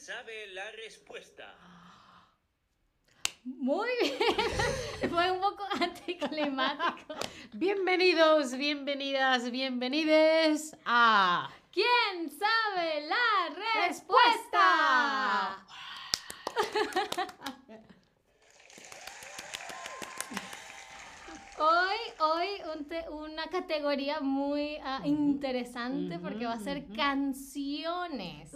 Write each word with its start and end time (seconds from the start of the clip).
sabe 0.00 0.46
la 0.54 0.70
respuesta? 0.72 1.54
Muy 3.44 3.88
bien. 4.02 5.10
Fue 5.10 5.30
un 5.30 5.40
poco 5.40 5.64
anticlimático. 5.78 7.14
Bienvenidos, 7.52 8.56
bienvenidas, 8.56 9.50
bienvenides 9.50 10.74
a... 10.86 11.50
¿Quién 11.70 12.30
sabe 12.30 13.06
la 13.06 13.86
respuesta? 13.86 15.66
Hoy, 21.58 21.96
hoy 22.20 22.48
un 22.74 22.86
te- 22.86 23.08
una 23.10 23.46
categoría 23.48 24.20
muy 24.20 24.78
ah, 24.82 25.02
interesante 25.04 26.18
porque 26.18 26.46
va 26.46 26.54
a 26.54 26.58
ser 26.58 26.86
canciones. 26.96 28.50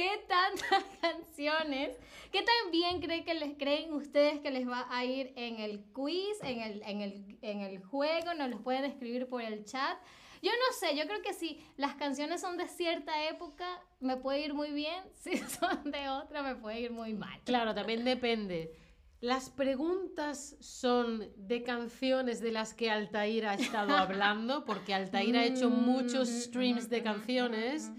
¿Qué 0.00 0.24
tantas 0.26 0.82
canciones? 1.02 1.94
¿Qué 2.32 2.38
tan 2.38 2.70
bien 2.70 3.02
cree 3.02 3.22
que 3.22 3.34
les 3.34 3.54
creen 3.58 3.92
ustedes 3.92 4.40
que 4.40 4.50
les 4.50 4.66
va 4.66 4.86
a 4.88 5.04
ir 5.04 5.30
en 5.36 5.60
el 5.60 5.84
quiz, 5.92 6.38
en 6.42 6.62
el, 6.62 6.82
en 6.84 7.02
el, 7.02 7.38
en 7.42 7.60
el 7.60 7.84
juego? 7.84 8.32
Nos 8.32 8.48
los 8.48 8.62
pueden 8.62 8.86
escribir 8.86 9.28
por 9.28 9.42
el 9.42 9.62
chat. 9.66 9.98
Yo 10.40 10.52
no 10.52 10.74
sé, 10.78 10.96
yo 10.96 11.04
creo 11.04 11.20
que 11.20 11.34
si 11.34 11.62
las 11.76 11.96
canciones 11.96 12.40
son 12.40 12.56
de 12.56 12.66
cierta 12.66 13.28
época, 13.28 13.66
me 14.00 14.16
puede 14.16 14.40
ir 14.40 14.54
muy 14.54 14.70
bien. 14.70 15.04
Si 15.16 15.36
son 15.36 15.90
de 15.90 16.08
otra, 16.08 16.42
me 16.42 16.54
puede 16.54 16.80
ir 16.80 16.92
muy 16.92 17.12
mal. 17.12 17.38
Claro, 17.44 17.74
también 17.74 18.02
depende. 18.02 18.72
Las 19.20 19.50
preguntas 19.50 20.56
son 20.60 21.30
de 21.36 21.62
canciones 21.62 22.40
de 22.40 22.52
las 22.52 22.72
que 22.72 22.90
Altair 22.90 23.44
ha 23.44 23.52
estado 23.52 23.94
hablando, 23.98 24.64
porque 24.64 24.94
Altair 24.94 25.36
ha 25.36 25.44
hecho 25.44 25.68
muchos 25.68 26.30
streams 26.30 26.88
de 26.88 27.02
canciones 27.02 27.92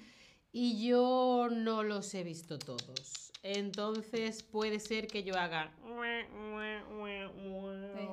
y 0.52 0.86
yo 0.88 1.48
no 1.52 1.84
los 1.84 2.14
he 2.14 2.24
visto 2.24 2.60
todos. 2.60 3.32
Entonces 3.44 4.44
puede 4.44 4.80
ser 4.80 5.08
que 5.08 5.24
yo 5.24 5.36
haga... 5.36 5.72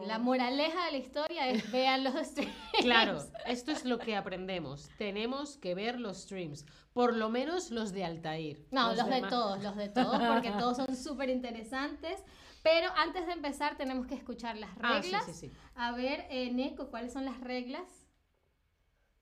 La 0.06 0.18
moraleja 0.18 0.86
de 0.86 0.92
la 0.92 0.96
historia 0.98 1.48
es 1.48 1.70
vean 1.70 2.04
los 2.04 2.14
streams. 2.26 2.54
Claro, 2.80 3.22
esto 3.46 3.72
es 3.72 3.84
lo 3.84 3.98
que 3.98 4.16
aprendemos. 4.16 4.88
Tenemos 4.96 5.56
que 5.58 5.74
ver 5.74 6.00
los 6.00 6.18
streams, 6.22 6.64
por 6.94 7.14
lo 7.14 7.28
menos 7.28 7.70
los 7.70 7.92
de 7.92 8.04
Altair. 8.04 8.66
No, 8.70 8.94
los, 8.94 9.06
de 9.08 9.20
todos, 9.22 9.62
los 9.62 9.76
de 9.76 9.88
todos, 9.88 10.18
porque 10.32 10.50
todos 10.52 10.76
son 10.78 10.96
súper 10.96 11.28
interesantes. 11.28 12.22
Pero 12.62 12.88
antes 12.96 13.26
de 13.26 13.32
empezar 13.32 13.76
tenemos 13.76 14.06
que 14.06 14.14
escuchar 14.14 14.56
las 14.56 14.70
Ah, 14.80 15.00
sí, 15.02 15.10
reglas. 15.10 15.26
sí, 15.26 15.32
sí. 15.34 15.52
A 15.74 15.92
ver, 15.92 16.26
eh, 16.30 16.50
Neko, 16.52 16.88
¿cuáles 16.90 17.12
son 17.12 17.24
las 17.24 17.40
reglas? 17.40 18.06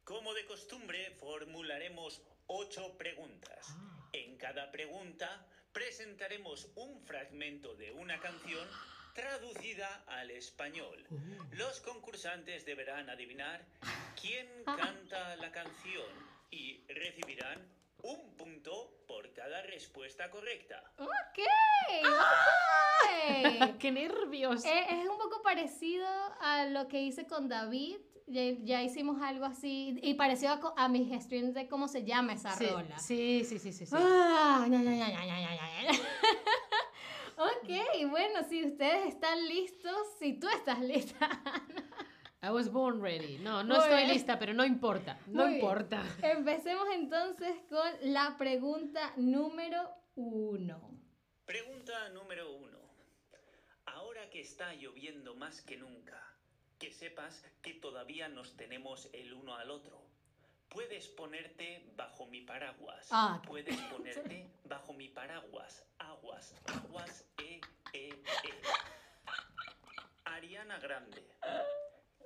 Como 0.05 0.33
de 0.35 0.47
costumbre, 0.47 1.11
formularemos 1.19 2.23
ocho 2.47 2.97
preguntas. 2.97 3.69
Ah. 3.71 4.09
En 4.13 4.37
cada 4.37 4.71
pregunta 4.71 5.47
presentaremos 5.73 6.71
un 6.77 7.03
fragmento 7.03 7.75
de 7.75 7.93
una 7.93 8.19
canción 8.19 8.67
traducida 9.15 10.05
al 10.07 10.31
español. 10.31 11.07
Los 11.53 11.81
concursantes 11.81 12.65
deberán 12.67 13.09
adivinar 13.09 13.65
quién 14.21 14.47
canta 14.65 15.37
la 15.37 15.51
canción 15.53 16.07
y 16.51 16.85
recibirán 16.89 17.67
un 18.03 18.37
punto 18.37 19.03
por 19.07 19.33
cada 19.33 19.63
respuesta 19.63 20.31
correcta. 20.31 20.83
Ok. 20.99 21.39
Ah. 22.05 23.73
¡Qué 23.79 23.91
nervios! 23.91 24.65
Eh, 24.65 24.87
es 25.03 25.09
un 25.09 25.19
poco 25.19 25.43
parecido 25.43 26.07
a 26.41 26.67
lo 26.67 26.89
que 26.89 27.01
hice 27.01 27.27
con 27.27 27.49
David. 27.49 27.97
Ya, 28.29 28.83
hicimos 28.83 29.23
algo 29.23 29.45
así 29.45 30.01
y 30.03 30.15
parecido 30.15 30.53
a, 30.53 30.85
a, 30.85 30.89
mis 30.89 31.13
streams 31.23 31.55
de 31.55 31.69
cómo 31.69 31.87
se 31.87 32.05
llama 32.05 32.33
esa 32.33 32.51
sí, 32.57 32.67
rola. 32.67 32.99
Sí, 32.99 33.45
sí, 33.45 33.61
sí, 33.61 33.73
sí. 33.73 33.87
sí. 33.87 33.95
Ah, 33.97 34.67
ya, 34.69 34.83
ya, 34.83 34.97
ok, 37.37 38.11
bueno, 38.11 38.43
si 38.49 38.65
ustedes 38.65 39.07
están 39.07 39.47
listos, 39.47 39.97
si 40.19 40.41
tú 40.41 40.49
estás 40.49 40.81
lista. 40.81 41.29
I 42.43 42.51
was 42.51 42.71
born 42.71 43.01
ready. 43.01 43.39
No, 43.39 43.63
no 43.63 43.77
estoy 43.77 44.07
lista, 44.07 44.39
pero 44.39 44.55
no 44.55 44.65
importa. 44.65 45.19
No 45.27 45.49
importa. 45.49 46.03
Empecemos 46.23 46.87
entonces 46.95 47.57
con 47.69 48.13
la 48.13 48.37
pregunta 48.39 49.13
número 49.17 49.89
uno. 50.17 50.99
Pregunta 51.45 52.09
número 52.11 52.57
uno. 52.57 52.79
Ahora 53.87 54.29
que 54.31 54.41
está 54.41 54.75
lloviendo 54.75 55.37
más 55.37 55.63
que 55.63 55.77
nunca, 55.77 56.21
sepas 56.97 57.45
que 57.63 57.75
todavía 57.75 58.29
nos 58.29 58.57
tenemos 58.57 59.09
el 59.13 59.35
uno 59.35 59.55
al 59.55 59.71
otro. 59.71 60.03
Puedes 60.69 61.07
ponerte 61.09 61.85
bajo 61.97 62.27
mi 62.27 62.41
paraguas. 62.41 63.07
Ah, 63.11 63.43
Puedes 63.47 63.77
ponerte 63.93 64.51
bajo 64.65 64.93
mi 64.95 65.09
paraguas. 65.09 65.85
Aguas, 65.99 66.55
aguas, 66.67 67.25
e, 67.39 67.61
e, 67.93 68.09
e. 68.09 68.15
Ariana 70.25 70.79
Grande, 70.79 71.23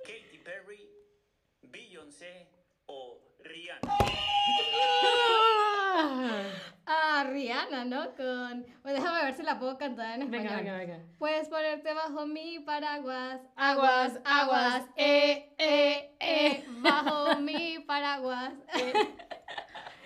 Katy 0.03 0.37
Perry, 0.43 0.89
Beyoncé 1.61 2.47
o 2.87 3.19
Rihanna. 3.39 3.97
Ah, 6.93 7.23
Rihanna, 7.23 7.85
¿no? 7.85 8.15
Con... 8.15 8.65
Pues 8.81 8.95
déjame 8.95 9.23
ver 9.23 9.33
si 9.33 9.43
la 9.43 9.57
puedo 9.57 9.77
cantar 9.77 10.15
en 10.15 10.23
español. 10.23 10.43
Venga, 10.43 10.57
venga, 10.57 10.77
venga. 10.77 10.99
Puedes 11.17 11.47
ponerte 11.47 11.93
bajo 11.93 12.25
mi 12.25 12.59
paraguas. 12.59 13.39
Aguas, 13.55 14.19
aguas, 14.25 14.83
eh, 14.97 15.53
eh, 15.57 16.13
eh. 16.19 16.65
Bajo 16.81 17.39
mi 17.39 17.79
paraguas. 17.79 18.53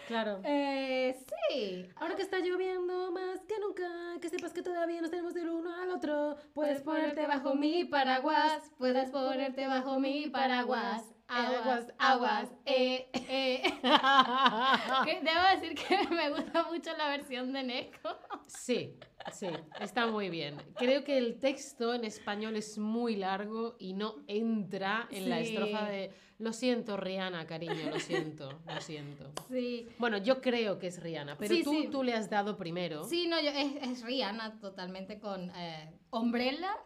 Claro. 0.08 0.40
Eh, 0.44 1.18
sí. 1.50 1.90
Ahora 1.96 2.16
que 2.16 2.22
está 2.22 2.38
lloviendo 2.38 3.12
más 3.12 3.40
que 3.48 3.58
nunca, 3.58 4.22
que 4.22 4.30
sepas 4.30 4.54
que 4.54 4.62
todavía 4.62 5.02
nos 5.02 5.10
tenemos 5.10 5.34
del 5.34 5.50
uno 5.50 5.74
al 5.82 5.90
otro. 5.90 6.38
Puedes 6.54 6.84
ponerte 6.84 7.26
bajo 7.26 7.56
mi 7.56 7.86
paraguas. 7.86 8.72
Puedes 8.78 9.10
ponerte 9.10 9.66
bajo 9.66 10.00
mi 10.00 10.28
paraguas. 10.28 11.15
Aguas, 11.28 11.88
aguas, 11.98 12.50
eh, 12.66 13.10
eh. 13.14 13.64
Que 15.06 15.22
Debo 15.22 15.42
decir 15.60 15.76
que 15.76 16.08
me 16.16 16.30
gusta 16.30 16.64
mucho 16.70 16.96
la 16.98 17.08
versión 17.10 17.52
de 17.52 17.64
Neko. 17.64 18.10
Sí, 18.48 18.96
sí, 19.34 19.48
está 19.80 20.06
muy 20.06 20.30
bien. 20.30 20.56
Creo 20.76 21.04
que 21.04 21.18
el 21.18 21.40
texto 21.40 21.94
en 21.96 22.06
español 22.06 22.56
es 22.56 22.78
muy 22.78 23.16
largo 23.16 23.76
y 23.80 23.94
no 23.94 24.16
entra 24.28 25.08
en 25.10 25.30
la 25.30 25.40
Sí. 25.44 25.50
estrofa 25.56 25.86
de 25.86 26.12
Lo 26.38 26.52
siento, 26.52 26.98
Rihanna, 26.98 27.48
cariño, 27.48 27.90
lo 27.90 27.98
siento, 28.00 28.50
lo 28.68 28.82
siento. 28.82 29.32
Sí. 29.50 29.88
Bueno, 29.98 30.18
yo 30.18 30.42
creo 30.42 30.78
que 30.80 30.88
es 30.88 31.02
Rihanna, 31.02 31.38
pero 31.38 31.56
Sí, 31.56 31.64
tú, 31.64 31.72
sí. 31.72 31.88
tú 31.90 32.04
le 32.04 32.14
has 32.14 32.30
dado 32.30 32.58
primero. 32.58 33.06
Sí, 33.06 33.26
no, 33.28 33.40
yo, 33.42 33.52
es, 33.52 33.76
es 33.82 34.04
Rihanna 34.04 34.60
totalmente 34.60 35.18
con 35.20 35.50
eh, 35.56 35.94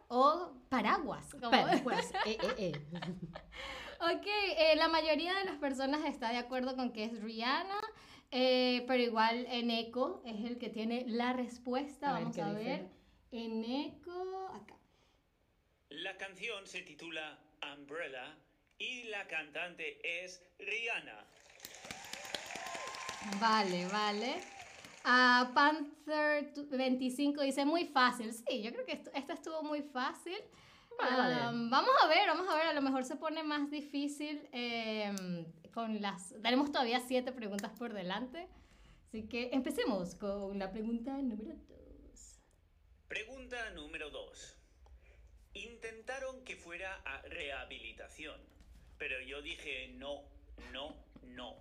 o 0.07 0.53
paraguas. 0.69 1.25
pues, 1.83 2.11
eh, 2.25 2.37
eh, 2.41 2.53
eh. 2.57 2.71
Ok, 4.01 4.25
eh, 4.27 4.75
la 4.77 4.87
mayoría 4.87 5.33
de 5.35 5.45
las 5.45 5.57
personas 5.57 6.05
está 6.05 6.29
de 6.31 6.37
acuerdo 6.37 6.75
con 6.75 6.93
que 6.93 7.03
es 7.03 7.21
Rihanna, 7.21 7.79
eh, 8.31 8.85
pero 8.87 9.03
igual 9.03 9.45
Eneco 9.49 10.21
es 10.25 10.45
el 10.45 10.57
que 10.57 10.69
tiene 10.69 11.03
la 11.07 11.33
respuesta. 11.33 12.13
Vamos 12.13 12.37
a 12.37 12.53
dice. 12.53 12.63
ver. 12.63 12.87
Eneco, 13.31 14.47
acá. 14.53 14.75
La 15.89 16.15
canción 16.17 16.65
se 16.65 16.81
titula 16.81 17.37
Umbrella 17.77 18.37
y 18.77 19.03
la 19.03 19.27
cantante 19.27 19.99
es 20.23 20.41
Rihanna. 20.59 21.25
Vale, 23.39 23.85
vale. 23.87 24.35
Ah, 25.03 25.51
Panther 25.53 26.53
25 26.69 27.41
dice 27.41 27.65
muy 27.65 27.85
fácil. 27.85 28.31
Sí, 28.33 28.61
yo 28.61 28.71
creo 28.71 28.85
que 28.85 28.93
esto- 28.93 29.11
esta 29.13 29.33
estuvo 29.33 29.61
muy 29.63 29.81
fácil. 29.81 30.37
Am, 31.01 31.69
vamos 31.69 31.91
a 32.03 32.07
ver, 32.07 32.27
vamos 32.27 32.47
a 32.49 32.55
ver. 32.55 32.67
A 32.67 32.73
lo 32.73 32.81
mejor 32.81 33.05
se 33.05 33.15
pone 33.15 33.43
más 33.43 33.69
difícil 33.69 34.47
em, 34.51 35.45
con 35.73 36.01
las. 36.01 36.35
Tenemos 36.41 36.71
todavía 36.71 36.99
siete 36.99 37.31
preguntas 37.31 37.71
por 37.77 37.93
delante. 37.93 38.47
Así 39.07 39.27
que 39.27 39.49
empecemos 39.53 40.15
con 40.15 40.59
la 40.59 40.71
pregunta 40.71 41.13
número 41.13 41.55
2. 41.67 42.41
Pregunta 43.07 43.69
número 43.71 44.09
2. 44.11 44.57
Intentaron 45.53 46.43
que 46.43 46.55
fuera 46.55 47.01
a 47.05 47.21
rehabilitación, 47.23 48.39
pero 48.99 49.19
yo 49.21 49.41
dije 49.41 49.87
no, 49.95 50.23
no, 50.71 50.95
no. 51.23 51.55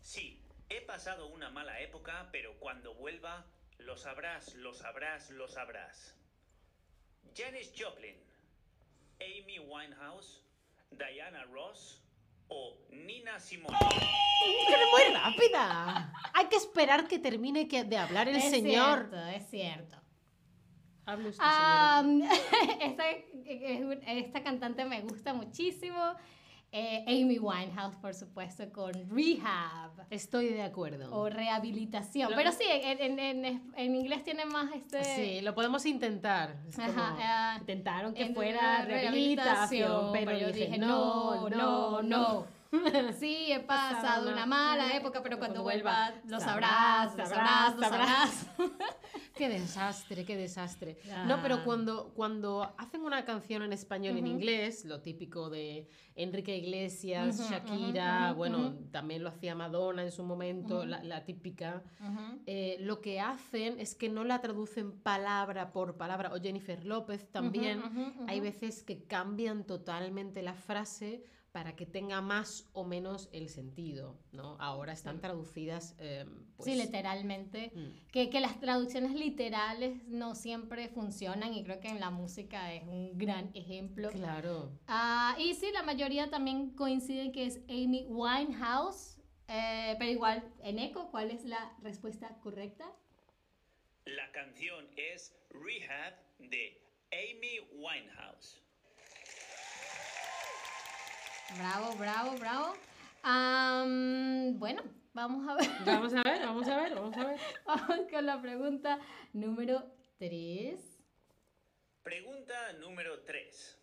Sí, 0.00 0.42
he 0.68 0.80
pasado 0.80 1.28
una 1.28 1.50
mala 1.50 1.80
época, 1.80 2.28
pero 2.32 2.58
cuando 2.58 2.94
vuelva, 2.94 3.46
lo 3.78 3.96
sabrás, 3.96 4.54
lo 4.56 4.74
sabrás, 4.74 5.30
lo 5.30 5.46
sabrás. 5.46 6.16
Janis 7.36 7.72
Joplin, 7.78 8.16
Amy 9.20 9.58
Winehouse, 9.58 10.42
Diana 10.90 11.44
Ross 11.46 12.02
o 12.48 12.76
Nina 12.90 13.38
Simone. 13.40 13.76
Pero 14.68 14.90
muy 14.90 15.14
rápida. 15.14 16.12
Hay 16.34 16.46
que 16.46 16.56
esperar 16.56 17.06
que 17.08 17.18
termine 17.18 17.68
que- 17.68 17.84
de 17.84 17.96
hablar 17.98 18.28
el 18.28 18.36
es 18.36 18.50
señor. 18.50 19.08
Cierto, 19.10 19.26
es 19.28 19.50
cierto. 19.50 19.96
Hable 21.06 21.28
usted, 21.30 21.42
Am, 21.44 22.22
esta, 22.80 23.04
esta 24.12 24.42
cantante 24.42 24.84
me 24.84 25.00
gusta 25.00 25.32
muchísimo. 25.34 26.14
Eh, 26.70 27.02
Amy 27.06 27.38
Winehouse, 27.38 27.96
por 27.96 28.12
supuesto, 28.14 28.70
con 28.70 28.92
Rehab 29.10 29.90
Estoy 30.10 30.48
de 30.48 30.62
acuerdo. 30.62 31.08
o 31.14 31.30
rehabilitación. 31.30 32.30
Lo- 32.30 32.36
Pero 32.36 32.52
sí, 32.52 32.64
en, 32.68 33.18
en- 33.18 33.44
en- 33.46 33.72
en 33.74 33.94
inglés 33.96 34.22
tiene 34.22 34.44
más 34.44 34.70
este... 34.74 35.02
Sí, 35.02 35.40
lo 35.40 35.54
podemos 35.54 35.86
intentar. 35.86 36.56
Es 36.68 36.78
Ajá, 36.78 36.92
como- 36.92 37.18
ah, 37.22 37.56
intentaron 37.58 38.12
que 38.12 38.34
fuera 38.34 38.84
rehabilitación, 38.84 40.12
pero, 40.12 40.32
yo 40.32 40.48
dije, 40.48 40.66
dije, 40.66 40.78
no, 40.78 41.48
no, 41.48 42.02
no. 42.02 42.57
Sí, 43.18 43.50
he 43.52 43.60
Pasado 43.60 44.24
una- 44.24 44.32
una 44.32 44.46
mala 44.46 44.94
época, 44.96 45.22
pero 45.22 45.38
cuando 45.38 45.62
cuando 45.62 45.62
vuelva 45.62 46.10
vuelva, 46.12 46.22
lo 46.30 46.40
sabrás, 46.40 47.12
sabrás, 47.12 47.16
lo 47.16 47.26
sabrás, 47.26 47.74
sabrás, 47.74 47.76
lo 47.76 47.82
sabrás. 47.82 48.46
Qué 49.34 49.48
desastre, 49.48 50.24
qué 50.24 50.36
desastre. 50.36 50.98
Ya. 51.04 51.24
No, 51.24 51.40
pero 51.40 51.62
cuando, 51.62 52.12
cuando 52.14 52.74
hacen 52.76 53.02
una 53.02 53.24
canción 53.24 53.62
en 53.62 53.72
español 53.72 54.16
y 54.16 54.18
en 54.18 54.24
Ujú. 54.24 54.34
inglés, 54.34 54.84
lo 54.84 55.00
típico 55.00 55.48
de 55.48 55.88
Enrique 56.16 56.56
Iglesias, 56.56 57.38
Ujú, 57.38 57.48
Shakira, 57.48 58.30
ujú, 58.30 58.36
bueno, 58.36 58.58
ujú. 58.70 58.88
también 58.90 59.22
lo 59.22 59.28
hacía 59.28 59.54
Madonna 59.54 60.02
en 60.02 60.10
su 60.10 60.24
momento, 60.24 60.84
la, 60.84 61.04
la 61.04 61.24
típica, 61.24 61.84
eh, 62.46 62.78
lo 62.80 63.00
que 63.00 63.20
hacen 63.20 63.78
es 63.78 63.94
que 63.94 64.08
no 64.08 64.24
la 64.24 64.40
traducen 64.40 64.90
palabra 64.90 65.70
por 65.72 65.96
palabra, 65.96 66.32
o 66.34 66.40
Jennifer 66.40 66.84
López 66.84 67.30
también, 67.30 67.80
hay 68.26 68.40
veces 68.40 68.82
que 68.82 69.04
cambian 69.04 69.64
totalmente 69.64 70.42
la 70.42 70.54
frase 70.54 71.22
para 71.52 71.74
que 71.76 71.86
tenga 71.86 72.20
más 72.20 72.68
o 72.72 72.84
menos 72.84 73.28
el 73.32 73.48
sentido, 73.48 74.18
¿no? 74.32 74.56
Ahora 74.60 74.92
están 74.92 75.20
traducidas, 75.20 75.96
eh, 75.98 76.26
pues, 76.56 76.70
sí, 76.70 76.76
literalmente. 76.76 77.72
mm. 77.74 78.10
Que, 78.12 78.30
que 78.30 78.40
las 78.40 78.60
traducciones 78.60 79.14
literales 79.14 80.06
no 80.08 80.34
siempre 80.34 80.88
funcionan 80.88 81.54
y 81.54 81.64
creo 81.64 81.80
que 81.80 81.88
en 81.88 82.00
la 82.00 82.10
música 82.10 82.72
es 82.74 82.82
un 82.84 83.16
gran 83.16 83.50
ejemplo. 83.54 84.10
Claro. 84.10 84.70
Ah, 84.86 85.36
y 85.38 85.54
sí, 85.54 85.70
la 85.72 85.82
mayoría 85.82 86.30
también 86.30 86.70
coinciden 86.70 87.32
que 87.32 87.46
es 87.46 87.60
Amy 87.68 88.06
Winehouse, 88.08 89.18
eh, 89.48 89.96
pero 89.98 90.10
igual, 90.10 90.44
en 90.62 90.78
eco, 90.78 91.10
¿cuál 91.10 91.30
es 91.30 91.44
la 91.44 91.74
respuesta 91.82 92.28
correcta? 92.40 92.84
La 94.04 94.30
canción 94.32 94.86
es 94.96 95.34
Rehab 95.50 96.14
de 96.38 96.80
Amy 97.12 97.60
Winehouse. 97.72 98.62
Bravo, 101.56 101.94
bravo, 101.96 102.38
bravo. 102.38 102.74
Am, 103.22 104.58
bueno, 104.58 104.82
vamos 105.14 105.48
a 105.48 105.54
ver. 105.54 105.70
Vamos 105.86 106.12
a 106.12 106.22
ver, 106.22 106.40
vamos 106.40 106.68
a 106.68 106.76
ver, 106.76 106.94
vamos 106.94 107.16
a 107.16 107.24
ver. 107.24 107.40
Vamos 107.66 108.10
con 108.10 108.26
la 108.26 108.40
pregunta 108.40 108.98
número 109.32 109.90
3. 110.18 110.78
Pregunta 112.02 112.72
número 112.74 113.20
3. 113.22 113.78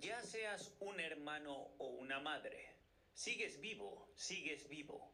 Ya 0.00 0.20
seas 0.22 0.74
un 0.80 0.98
hermano 0.98 1.54
o 1.78 1.86
una 1.86 2.18
madre, 2.18 2.74
sigues 3.14 3.60
vivo, 3.60 4.10
sigues 4.16 4.68
vivo. 4.68 5.12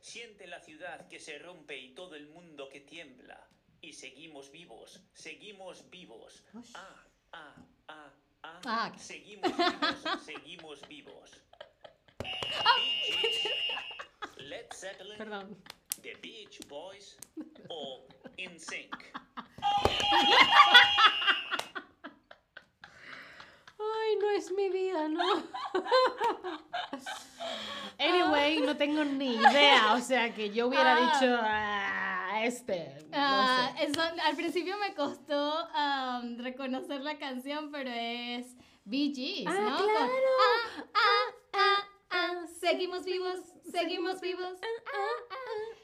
Siente 0.00 0.46
la 0.46 0.60
ciudad 0.60 1.08
que 1.08 1.18
se 1.18 1.38
rompe 1.38 1.76
y 1.76 1.94
todo 1.94 2.14
el 2.14 2.28
mundo 2.28 2.68
que 2.70 2.80
tiembla. 2.80 3.48
Y 3.82 3.92
seguimos 3.92 4.50
vivos, 4.50 5.02
seguimos 5.12 5.90
vivos. 5.90 6.44
Ush. 6.54 6.72
Ah, 6.74 7.05
ok. 8.66 8.98
Seguimos 8.98 9.52
vivos, 9.56 10.20
seguimos 10.24 10.88
vivos. 10.88 11.30
Bee 12.18 13.02
Gees, 13.04 13.48
Led 14.38 14.66
Zeppelin, 14.74 15.18
Perdón. 15.18 15.56
The 16.02 16.14
Beach 16.22 16.58
Boys 16.68 17.16
o 17.68 18.06
In 18.36 18.58
Sync. 18.60 18.94
Ay, 23.78 24.16
no 24.20 24.30
es 24.30 24.50
mi 24.52 24.68
vida, 24.70 25.08
no. 25.08 25.42
Anyway, 27.98 28.60
no 28.60 28.76
tengo 28.76 29.04
ni 29.04 29.34
idea. 29.36 29.94
O 29.94 30.00
sea, 30.00 30.32
que 30.34 30.50
yo 30.50 30.68
hubiera 30.68 30.96
Ah. 30.96 31.00
dicho 31.00 31.36
"Ah, 31.40 32.05
este. 32.44 32.94
No 33.04 33.08
Ah, 33.14 33.72
sé. 33.78 33.84
eso, 33.86 34.00
al 34.00 34.36
principio 34.36 34.76
me 34.78 34.94
costó 34.94 35.68
reconocer 36.38 37.00
la 37.00 37.18
canción, 37.18 37.70
pero 37.70 37.90
es 37.90 38.56
Bee 38.84 39.12
Gees, 39.14 39.46
Ah, 39.48 39.58
¿no? 39.70 39.76
Con, 39.78 39.86
claro. 39.88 40.12
ah, 40.44 40.84
ah, 40.94 41.34
ah, 41.54 41.88
ah, 42.10 42.46
seguimos 42.60 43.04
vivos, 43.04 43.38
seguimos 43.70 44.20
vivos. 44.20 44.58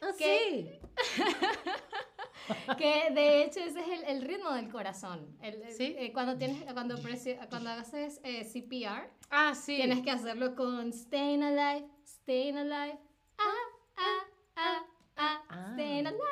Ah, 0.00 0.10
que- 0.19 0.81
sí. 0.88 0.88
Que 2.76 3.10
de 3.14 3.44
hecho 3.44 3.60
ese 3.60 3.81
es 3.81 3.88
el, 4.00 4.04
el 4.04 4.22
ritmo 4.22 4.50
del 4.50 4.69
corazón. 4.69 5.37
El- 5.40 5.62
el- 5.62 5.72
Sí. 5.72 5.94
eh, 5.96 6.12
cuando, 6.12 6.37
tienes, 6.37 6.60
cuando, 6.72 6.96
presi- 6.99 7.38
cuando 7.49 7.70
haces 7.70 8.20
eh, 8.25 8.44
CPR, 8.44 9.08
Ah, 9.31 9.54
sí. 9.54 9.76
tienes 9.76 10.02
que 10.02 10.10
hacerlo 10.10 10.54
con 10.56 10.93
Staying 10.93 11.43
Alive, 11.44 11.87
Staying 12.04 12.58
Alive. 12.58 12.99
Ah, 13.38 13.44
ah, 13.96 14.26
ah, 14.56 14.87
Ah. 15.49 15.70
Staying 15.75 16.06
Alive. 16.08 16.22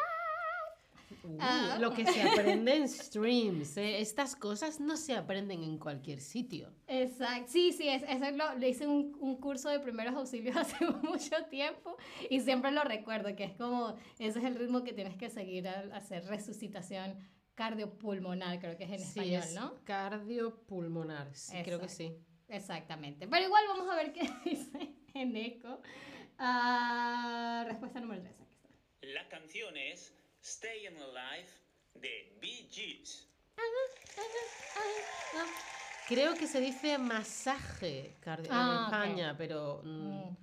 Uh, 1.34 1.38
Ah. 1.40 1.76
Lo 1.80 1.92
que 1.92 2.04
se 2.06 2.22
aprende 2.22 2.76
en 2.76 2.88
streams. 2.88 3.76
¿eh? 3.76 4.00
Estas 4.00 4.36
cosas 4.36 4.80
no 4.80 4.96
se 4.96 5.14
aprenden 5.14 5.62
en 5.62 5.78
cualquier 5.78 6.20
sitio. 6.20 6.72
Exacto. 6.86 7.50
Sí, 7.50 7.72
sí, 7.72 7.88
es, 7.88 8.02
eso 8.02 8.30
lo, 8.32 8.54
le 8.56 8.68
hice 8.68 8.86
un, 8.86 9.16
un 9.20 9.36
curso 9.36 9.68
de 9.68 9.80
primeros 9.80 10.14
auxilios 10.14 10.56
hace 10.56 10.84
mucho 11.02 11.36
tiempo 11.50 11.96
y 12.28 12.40
siempre 12.40 12.70
lo 12.72 12.82
recuerdo, 12.82 13.34
que 13.36 13.44
es 13.44 13.52
como, 13.54 13.96
ese 14.18 14.38
es 14.38 14.44
el 14.44 14.56
ritmo 14.56 14.82
que 14.84 14.92
tienes 14.92 15.16
que 15.16 15.30
seguir 15.30 15.68
al 15.68 15.92
hacer 15.92 16.24
resucitación 16.26 17.16
cardiopulmonar, 17.54 18.58
creo 18.58 18.76
que 18.78 18.84
es 18.84 18.90
en 18.92 18.98
Sí, 19.00 19.04
español, 19.34 19.42
es 19.44 19.54
¿no? 19.54 19.74
cardiopulmonar. 19.84 21.34
Sí, 21.34 21.56
creo 21.62 21.78
que 21.80 21.88
sí. 21.88 22.16
Exactamente. 22.48 23.28
Pero 23.28 23.44
igual 23.46 23.64
vamos 23.68 23.88
a 23.90 23.96
ver 23.96 24.12
qué 24.12 24.22
dice 24.44 24.94
en 25.14 25.36
eco. 25.36 25.80
Ah, 26.38 27.64
respuesta 27.68 28.00
número 28.00 28.22
3. 28.22 28.34
Aquí 28.40 28.54
está. 28.54 28.68
La 29.02 29.28
canción 29.28 29.76
es 29.76 30.14
Stayin' 30.42 30.96
Alive 30.96 31.48
de 31.94 32.38
Bee 32.40 32.68
Gees. 32.70 33.26
Creo 36.08 36.34
que 36.34 36.46
se 36.48 36.60
dice 36.60 36.98
masaje 36.98 38.16
Ah, 38.26 38.34
en 38.34 38.40
ok. 38.40 38.84
España, 38.84 39.34
pero, 39.38 39.80
mm, 39.84 40.30
Mm. 40.30 40.36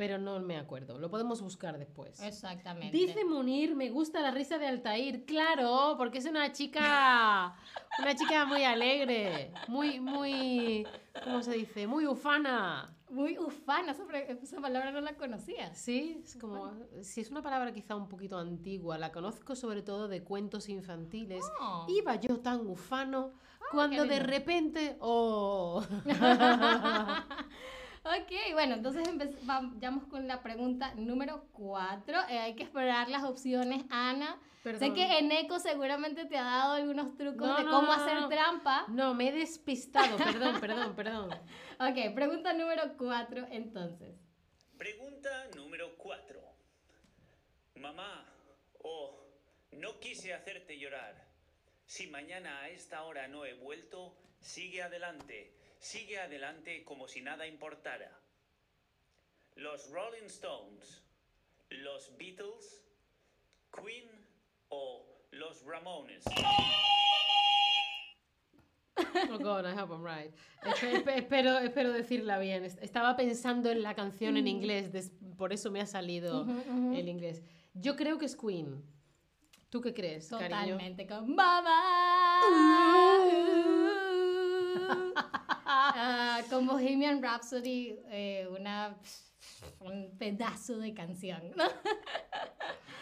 Pero 0.00 0.16
no 0.16 0.40
me 0.40 0.56
acuerdo. 0.56 0.98
Lo 0.98 1.10
podemos 1.10 1.42
buscar 1.42 1.78
después. 1.78 2.22
Exactamente. 2.22 2.96
Dice 2.96 3.22
Munir, 3.22 3.76
me 3.76 3.90
gusta 3.90 4.22
la 4.22 4.30
risa 4.30 4.56
de 4.56 4.66
Altair. 4.66 5.26
Claro, 5.26 5.96
porque 5.98 6.16
es 6.16 6.24
una 6.24 6.52
chica, 6.52 7.54
una 7.98 8.14
chica 8.14 8.46
muy 8.46 8.64
alegre, 8.64 9.52
muy, 9.68 10.00
muy, 10.00 10.86
¿cómo 11.22 11.42
se 11.42 11.52
dice? 11.52 11.86
Muy 11.86 12.06
ufana. 12.06 12.96
Muy 13.10 13.36
ufana, 13.36 13.92
esa, 13.92 14.06
pre- 14.06 14.32
esa 14.42 14.58
palabra 14.58 14.90
no 14.90 15.02
la 15.02 15.18
conocías. 15.18 15.76
Sí, 15.76 16.22
es 16.24 16.34
como, 16.36 16.72
si 17.02 17.20
es 17.20 17.30
una 17.30 17.42
palabra 17.42 17.70
quizá 17.70 17.94
un 17.94 18.08
poquito 18.08 18.38
antigua, 18.38 18.96
la 18.96 19.12
conozco 19.12 19.54
sobre 19.54 19.82
todo 19.82 20.08
de 20.08 20.24
cuentos 20.24 20.70
infantiles. 20.70 21.44
Oh. 21.60 21.84
Iba 21.90 22.14
yo 22.14 22.40
tan 22.40 22.66
ufano 22.66 23.34
cuando 23.70 24.06
de 24.06 24.20
repente, 24.20 24.96
oh, 25.00 25.84
Ok, 28.02 28.32
bueno, 28.54 28.74
entonces 28.76 29.06
vamos 29.42 30.04
con 30.08 30.26
la 30.26 30.42
pregunta 30.42 30.94
número 30.94 31.44
4. 31.52 32.18
hay 32.28 32.54
que 32.54 32.62
esperar 32.62 33.08
las 33.10 33.24
opciones, 33.24 33.84
Ana. 33.90 34.38
Sé 34.62 34.64
Perdón. 34.64 34.94
que 34.94 35.18
Eneco 35.18 35.58
seguramente 35.58 36.24
te 36.26 36.36
ha 36.36 36.44
dado 36.44 36.74
algunos 36.74 37.14
trucos 37.16 37.46
No, 37.48 37.56
de 37.56 37.64
no, 37.64 37.70
cómo 37.70 37.86
no, 37.86 37.92
hacer 37.92 38.20
no. 38.20 38.28
trampa. 38.28 38.84
no, 38.88 39.14
me 39.14 39.28
he 39.28 39.32
despistado, 39.32 40.16
perdón, 40.18 40.60
perdón, 40.60 40.94
perdón. 40.96 41.30
Ok, 41.80 42.14
pregunta 42.14 42.52
número 42.52 42.94
4 42.98 43.46
entonces. 43.50 44.14
Pregunta 44.76 45.30
número 45.56 45.96
4. 45.96 46.40
Mamá, 47.76 48.26
oh, 48.82 49.18
no 49.72 49.98
quise 49.98 50.34
hacerte 50.34 50.78
llorar. 50.78 51.26
Si 51.86 52.06
mañana 52.08 52.60
a 52.60 52.68
esta 52.68 53.02
hora 53.04 53.28
no 53.28 53.46
he 53.46 53.54
vuelto, 53.54 54.14
sigue 54.40 54.82
adelante, 54.82 55.54
sigue 55.80 56.18
adelante 56.20 56.84
como 56.84 57.08
si 57.08 57.22
nada 57.22 57.46
importara. 57.46 58.20
Los 59.56 59.90
Rolling 59.90 60.26
Stones, 60.26 61.02
los 61.70 62.16
Beatles, 62.16 62.82
Queen 63.72 64.08
o 64.68 65.06
los 65.32 65.62
Ramones. 65.64 66.24
Oh 69.30 69.38
God, 69.38 69.64
I 69.66 69.72
hope 69.72 69.90
I'm 69.92 70.04
right. 70.04 70.32
Espe- 70.62 71.02
espe- 71.02 71.16
espero, 71.18 71.58
espero 71.58 71.92
decirla 71.92 72.38
bien. 72.38 72.64
Est- 72.64 72.82
Estaba 72.82 73.16
pensando 73.16 73.70
en 73.70 73.82
la 73.82 73.94
canción 73.94 74.36
en 74.36 74.46
inglés, 74.46 74.92
des- 74.92 75.12
por 75.36 75.52
eso 75.52 75.70
me 75.70 75.80
ha 75.80 75.86
salido 75.86 76.46
el 76.94 77.08
inglés. 77.08 77.42
Yo 77.74 77.96
creo 77.96 78.18
que 78.18 78.26
es 78.26 78.36
Queen. 78.36 78.84
¿Tú 79.70 79.80
qué 79.80 79.94
crees, 79.94 80.28
cariño? 80.28 80.72
Totalmente 80.76 81.06
con 81.06 81.34
mamá. 81.34 82.40
Ah, 85.96 86.40
con 86.50 86.66
Bohemian 86.66 87.22
Rhapsody, 87.22 87.98
eh, 88.10 88.48
una, 88.58 88.96
un 89.80 90.16
pedazo 90.18 90.78
de 90.78 90.92
canción. 90.94 91.40
¿no? 91.56 91.64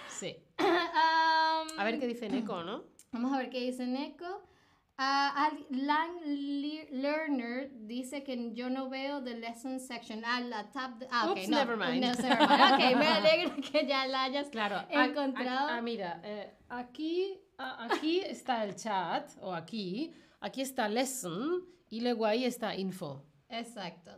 Sí. 0.09 0.37
Am, 0.59 1.69
A 1.79 1.85
ver 1.85 1.99
qué 1.99 2.07
dice 2.07 2.29
Neko, 2.29 2.63
¿no? 2.65 2.85
Vamos 3.13 3.33
a 3.33 3.39
ver 3.39 3.51
qué 3.51 3.61
dice 3.61 3.87
Neko. 3.87 4.43
Ah, 5.01 5.47
Al- 5.47 5.67
Lang 5.71 6.21
Le- 6.25 6.89
Learner 6.91 7.71
dice 7.87 8.25
que 8.25 8.53
yo 8.53 8.69
no 8.69 8.89
veo 8.89 9.23
the 9.23 9.35
lesson 9.37 9.79
section. 9.79 10.25
Ah, 10.27 10.41
la 10.41 10.73
tab. 10.73 10.99
de- 10.99 11.07
ah, 11.13 11.31
ok, 11.31 11.37
Oops, 11.39 11.49
no. 11.51 11.57
never 11.59 11.77
mind. 11.77 12.01
No, 12.05 12.13
never 12.15 12.39
mind. 12.49 12.73
Ok, 12.73 12.97
me 12.99 13.07
alegro 13.07 13.55
que 13.63 13.87
ya 13.87 14.07
la 14.09 14.25
hayas 14.25 14.49
Claro, 14.51 14.85
encontrado. 14.91 15.69
ah, 15.71 15.81
mira, 15.81 16.21
eh, 16.25 16.53
aquí, 16.69 17.39
a- 17.59 17.85
aquí 17.85 18.19
está 18.21 18.65
el 18.65 18.75
chat, 18.75 19.31
o 19.41 19.55
aquí, 19.55 20.13
aquí 20.41 20.63
está 20.63 20.89
lesson, 20.89 21.65
y 21.91 22.01
luego 22.01 22.27
ahí 22.27 22.45
está 22.45 22.75
info. 22.75 23.23
Exacto. 23.49 24.13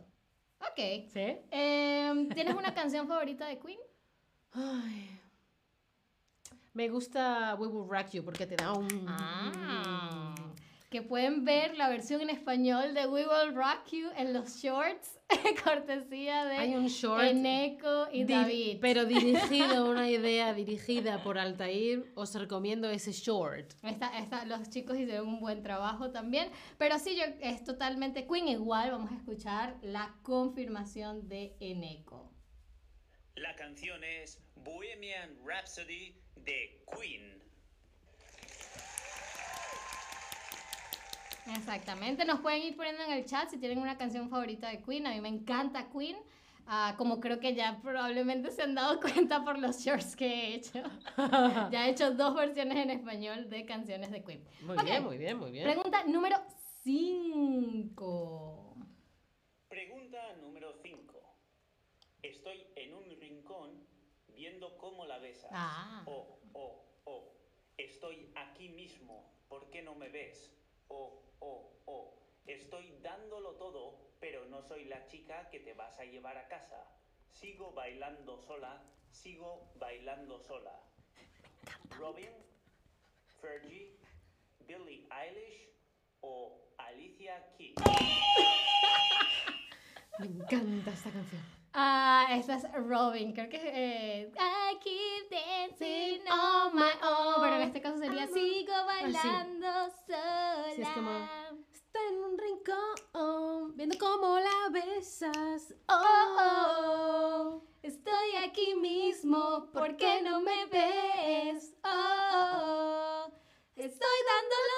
Ok. 0.59 1.09
¿Sí? 1.11 1.37
Em, 1.51 2.29
¿Tienes 2.33 2.55
una 2.55 2.73
canción 2.73 3.07
favorita 3.07 3.47
de 3.47 3.59
Queen? 3.59 3.79
Ay. 4.51 5.17
Me 6.73 6.89
gusta 6.89 7.55
We 7.59 7.67
Will 7.67 7.89
Rock 7.89 8.11
You 8.11 8.23
porque 8.23 8.47
te 8.47 8.55
da 8.55 8.73
un... 8.73 9.05
Ah. 9.07 10.35
Que 10.91 11.01
pueden 11.01 11.45
ver 11.45 11.77
la 11.77 11.87
versión 11.87 12.19
en 12.19 12.29
español 12.29 12.93
de 12.93 13.07
We 13.07 13.25
Will 13.25 13.55
Rock 13.55 13.87
You 13.93 14.09
en 14.17 14.33
los 14.33 14.57
shorts, 14.57 15.17
cortesía 15.63 16.43
de 16.43 16.57
Hay 16.57 16.75
un 16.75 16.87
short 16.87 17.23
Eneco 17.23 18.09
y 18.11 18.25
David. 18.25 18.79
Pero 18.81 19.05
dirigido, 19.05 19.85
una 19.89 20.09
idea 20.09 20.53
dirigida 20.53 21.23
por 21.23 21.37
Altair, 21.37 22.11
os 22.15 22.35
recomiendo 22.35 22.89
ese 22.89 23.13
short. 23.13 23.71
Esta- 23.83 24.19
esta- 24.19 24.43
los 24.45 24.69
chicos 24.69 24.97
hicieron 24.97 25.29
un 25.29 25.39
buen 25.39 25.63
trabajo 25.63 26.11
también. 26.11 26.49
Pero 26.77 26.99
sí, 26.99 27.15
yo, 27.15 27.23
es 27.39 27.63
totalmente 27.63 28.27
Queen. 28.27 28.49
Igual 28.49 28.91
vamos 28.91 29.13
a 29.13 29.15
escuchar 29.15 29.77
la 29.81 30.13
confirmación 30.23 31.29
de 31.29 31.55
Eneco. 31.61 32.33
La 33.35 33.55
canción 33.55 34.03
es 34.03 34.43
Bohemian 34.55 35.37
Rhapsody 35.45 36.17
de 36.35 36.83
Queen. 36.93 37.40
Exactamente. 41.47 42.25
Nos 42.25 42.39
pueden 42.39 42.61
ir 42.63 42.75
poniendo 42.75 43.03
en 43.03 43.11
el 43.11 43.25
chat 43.25 43.49
si 43.49 43.57
tienen 43.57 43.79
una 43.79 43.97
canción 43.97 44.29
favorita 44.29 44.69
de 44.69 44.81
Queen. 44.81 45.07
A 45.07 45.11
mí 45.11 45.21
me 45.21 45.29
encanta 45.29 45.89
Queen. 45.89 46.17
Ah, 46.67 46.95
como 46.97 47.19
creo 47.19 47.39
que 47.39 47.53
ya 47.55 47.79
probablemente 47.81 48.51
se 48.51 48.61
han 48.61 48.75
dado 48.75 48.99
cuenta 49.01 49.43
por 49.43 49.57
los 49.57 49.79
shorts 49.79 50.15
que 50.15 50.25
he 50.27 50.55
hecho. 50.55 50.81
ya 51.71 51.87
he 51.87 51.91
hecho 51.91 52.11
dos 52.13 52.35
versiones 52.35 52.77
en 52.77 52.91
español 52.91 53.49
de 53.49 53.65
canciones 53.65 54.11
de 54.11 54.23
Queen. 54.23 54.43
Muy 54.61 54.77
Ok. 54.77 54.83
bien, 54.83 55.03
muy 55.03 55.17
bien, 55.17 55.37
muy 55.37 55.51
bien. 55.51 55.63
Pregunta 55.65 56.03
número 56.05 56.37
5. 56.83 58.75
Pregunta 59.67 60.17
número 60.41 60.73
5. 60.81 61.19
Estoy 62.21 62.65
en 62.75 62.93
un 62.93 63.19
rincón 63.19 63.85
viendo 64.35 64.77
cómo 64.77 65.05
la 65.05 65.17
besas. 65.17 65.49
Ah. 65.53 66.03
Oh, 66.05 66.39
oh, 66.53 66.85
oh. 67.05 67.33
Estoy 67.77 68.31
aquí 68.35 68.69
mismo. 68.69 69.29
¿Por 69.49 69.69
qué 69.71 69.81
no 69.81 69.95
me 69.95 70.09
ves? 70.09 70.53
Oh, 70.93 71.23
oh, 71.39 71.71
oh. 71.85 72.13
Estoy 72.45 72.91
dándolo 73.01 73.55
todo, 73.55 74.11
pero 74.19 74.45
no 74.47 74.61
soy 74.61 74.83
la 74.85 75.05
chica 75.05 75.49
que 75.49 75.61
te 75.61 75.73
vas 75.73 75.97
a 75.99 76.03
llevar 76.03 76.37
a 76.37 76.49
casa. 76.49 76.85
Sigo 77.29 77.71
bailando 77.71 78.37
sola, 78.37 78.83
sigo 79.09 79.71
bailando 79.75 80.37
sola. 80.41 80.77
Robin, 81.97 82.33
Fergie, 83.39 83.97
Billie 84.67 85.07
Eilish 85.09 85.69
o 86.19 86.59
Alicia 86.77 87.41
Keys. 87.57 87.77
Me 90.19 90.25
encanta 90.27 90.91
esta 90.91 91.09
canción. 91.11 91.41
Ah, 91.73 92.27
esa 92.31 92.55
es 92.57 92.63
Robin. 92.73 93.33
Creo 93.33 93.49
que 93.49 93.55
es. 93.57 93.63
eh, 93.65 94.31
I 94.37 94.77
keep 94.79 95.29
dancing 95.31 96.21
on 96.29 96.75
my 96.75 96.91
own. 97.01 97.41
Pero 97.41 97.55
en 97.55 97.61
este 97.61 97.81
caso 97.81 97.97
sería 97.97 98.27
Sigo 98.27 98.73
bailando 98.85 99.67
sola. 100.05 100.65
Sí, 100.75 100.81
es 100.81 100.89
como- 100.89 101.51
Está 101.71 101.99
en 102.09 102.19
un 102.23 102.37
rincón, 102.37 103.75
viendo 103.75 103.97
cómo 103.97 104.37
la 104.39 104.69
besas. 104.71 105.73
Oh, 105.89 106.37
oh, 106.39 107.63
estoy 107.81 108.35
aquí 108.47 108.75
mismo, 108.75 109.69
¿por 109.73 109.97
qué 109.97 110.21
no 110.21 110.39
me 110.41 110.65
ves? 110.67 111.73
Oh, 111.83 111.89
oh, 111.89 113.25
oh, 113.27 113.33
estoy 113.75 114.17
dándolo 114.31 114.73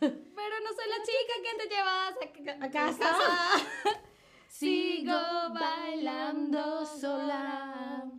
todo, 0.00 0.12
pero 0.46 0.60
no 0.60 0.72
soy 0.74 0.88
la 0.88 1.02
chica 1.02 1.34
que 1.42 1.52
te 1.58 1.74
llevas 1.74 2.62
a, 2.62 2.70
casa. 2.70 3.10
Sigo 4.48 5.12
bailando 5.52 6.86
sola. 6.86 8.10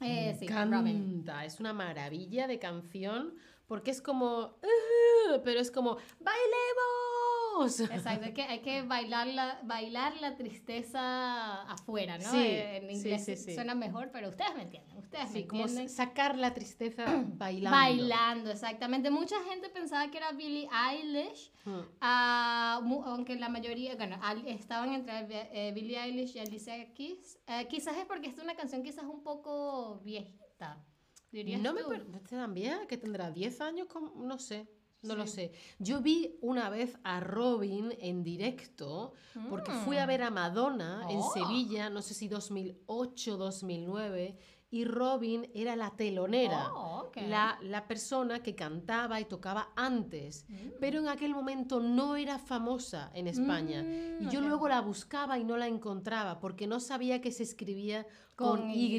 Eh, 0.00 0.34
sí, 0.38 0.48
Robin. 0.48 1.24
es 1.44 1.60
una 1.60 1.72
maravilla 1.72 2.46
de 2.46 2.58
canción 2.58 3.34
porque 3.66 3.90
es 3.90 4.00
como, 4.00 4.58
"Uh", 4.62 5.40
pero 5.44 5.60
es 5.60 5.70
como, 5.70 5.96
bailemos. 6.18 7.13
Exacto, 7.62 8.24
hay 8.26 8.32
que, 8.32 8.42
hay 8.42 8.60
que 8.60 8.82
bailar, 8.82 9.26
la, 9.28 9.60
bailar 9.62 10.16
la 10.20 10.36
tristeza 10.36 11.62
afuera, 11.62 12.18
¿no? 12.18 12.30
Sí, 12.30 12.36
Eh, 12.38 12.76
en 12.78 12.90
inglés 12.90 13.24
sí, 13.24 13.36
sí. 13.36 13.54
suena 13.54 13.74
mejor, 13.74 14.10
pero 14.12 14.28
ustedes 14.28 14.54
me 14.56 14.62
entienden, 14.62 14.96
ustedes 14.98 15.26
me 15.30 15.40
Sí, 15.40 15.46
como 15.46 15.62
entienden. 15.62 15.88
sacar 15.88 16.36
la 16.36 16.52
tristeza 16.54 17.04
bailando. 17.36 17.76
Bailando, 17.78 18.50
exactamente. 18.50 19.10
Mucha 19.10 19.36
gente 19.44 19.68
pensaba 19.68 20.10
que 20.10 20.18
era 20.18 20.32
Billie 20.32 20.68
Eilish, 20.90 21.52
Mm. 21.66 21.80
ah, 22.02 22.80
mu- 22.84 23.02
aunque 23.04 23.36
la 23.36 23.48
mayoría, 23.48 23.96
bueno, 23.96 24.18
estaban 24.46 24.92
entre 24.92 25.26
eh, 25.52 25.72
Billie 25.72 25.98
Eilish 25.98 26.36
y 26.36 26.40
Alicia 26.40 26.92
Keys. 26.92 27.38
Eh, 27.46 27.66
quizás 27.70 27.96
es 27.96 28.04
porque 28.04 28.28
es 28.28 28.38
una 28.38 28.54
canción 28.54 28.82
quizás 28.82 29.04
un 29.04 29.22
poco 29.22 30.00
viejita, 30.04 30.84
dirías 31.32 31.62
No 31.62 31.72
me 31.72 31.82
tú. 31.82 31.88
parece 31.88 32.36
también 32.36 32.86
que 32.86 32.98
tendrá 32.98 33.30
10 33.30 33.60
años, 33.62 33.86
como- 33.88 34.12
no 34.22 34.38
sé. 34.38 34.68
No 35.04 35.14
lo 35.16 35.26
sé. 35.26 35.52
Yo 35.78 36.00
vi 36.00 36.36
una 36.40 36.68
vez 36.70 36.96
a 37.04 37.20
Robin 37.20 37.94
en 38.00 38.22
directo 38.24 39.12
porque 39.50 39.70
fui 39.72 39.98
a 39.98 40.06
ver 40.06 40.22
a 40.22 40.30
Madonna 40.30 41.06
en 41.10 41.18
Oh. 41.20 41.32
Sevilla, 41.32 41.90
no 41.90 42.02
sé 42.02 42.14
si 42.14 42.28
2008, 42.28 43.36
2009, 43.36 44.36
y 44.70 44.84
Robin 44.86 45.48
era 45.54 45.76
la 45.76 45.90
telonera, 45.90 46.68
Oh, 46.74 47.08
la, 47.28 47.58
la 47.62 47.86
persona 47.86 48.42
que 48.42 48.56
cantaba 48.56 49.20
y 49.20 49.24
tocaba 49.24 49.68
antes, 49.76 50.46
pero 50.80 50.98
en 50.98 51.06
aquel 51.06 51.32
momento 51.32 51.78
no 51.78 52.16
era 52.16 52.40
famosa 52.40 53.10
en 53.14 53.28
España. 53.28 53.84
Mm, 53.84 54.24
y 54.24 54.30
yo 54.32 54.40
luego 54.40 54.66
la 54.68 54.80
buscaba 54.80 55.38
y 55.38 55.44
no 55.44 55.56
la 55.56 55.68
encontraba 55.68 56.40
porque 56.40 56.66
no 56.66 56.80
sabía 56.80 57.20
que 57.20 57.30
se 57.30 57.44
escribía 57.44 58.04
con, 58.34 58.68
y. 58.68 58.98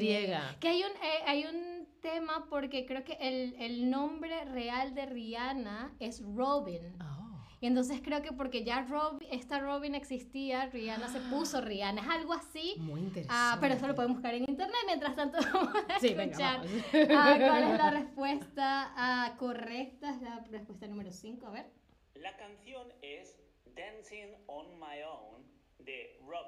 Que 0.61 0.69
hay 0.69 0.81
un, 0.81 0.91
eh, 0.91 1.23
hay 1.27 1.43
un 1.45 1.74
tema 2.05 2.45
porque 2.49 2.85
creo 2.85 3.03
que 3.03 3.17
el, 3.19 3.55
el 3.57 3.89
nombre 3.89 4.45
real 4.45 4.93
de 4.93 5.07
Rihanna 5.07 5.95
es 5.99 6.21
Robin. 6.23 6.95
Oh. 7.01 7.15
Y 7.61 7.67
entonces 7.67 7.99
creo 8.03 8.21
que 8.21 8.31
porque 8.31 8.63
ya 8.63 8.83
Rob, 8.83 9.19
esta 9.31 9.59
Robin 9.59 9.95
existía, 9.95 10.67
Rihanna 10.67 11.07
se 11.07 11.19
puso 11.21 11.61
Rihanna. 11.61 12.01
Es 12.01 12.07
algo 12.07 12.33
así. 12.33 12.75
Muy 12.77 13.01
interesante. 13.01 13.33
Ah, 13.35 13.57
pero 13.59 13.73
eso 13.73 13.87
lo 13.87 13.95
pueden 13.95 14.13
buscar 14.13 14.35
en 14.35 14.43
internet. 14.47 14.77
Mientras 14.85 15.15
tanto, 15.15 15.39
vamos 15.53 15.73
a 15.89 15.99
Sí, 15.99 16.13
venga, 16.13 16.61
escuchar 16.61 16.61
vamos. 16.61 17.09
ah, 17.17 17.35
cuál 17.39 17.63
es 17.63 17.77
la 17.79 17.91
respuesta 18.01 18.93
ah, 18.95 19.35
correcta. 19.39 20.11
Es 20.11 20.21
la 20.21 20.39
respuesta 20.51 20.85
número 20.87 21.11
5. 21.11 21.47
A 21.47 21.49
ver. 21.49 21.65
La 22.13 22.37
canción 22.37 22.87
es 23.01 23.35
Dancing 23.75 24.31
on 24.45 24.67
My 24.79 25.01
Own 25.03 25.43
de 25.79 26.19
Robin. 26.21 26.44